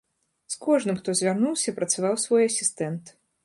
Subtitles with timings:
[0.53, 3.17] З кожным, хто звярнуўся, працаваў свой асістэнт.